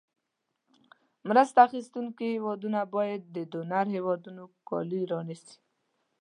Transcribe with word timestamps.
مرسته 1.29 1.57
اخیستونکې 1.67 2.25
هېوادونو 2.35 2.79
باید 2.95 3.21
د 3.35 3.37
ډونر 3.51 3.85
هېوادونو 3.95 4.43
کالي 4.69 5.01
رانیسي. 5.11 5.55